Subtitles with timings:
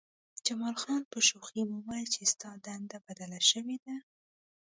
[0.45, 3.95] جمال خان په شوخۍ وویل چې ستا دنده بدله شوې ده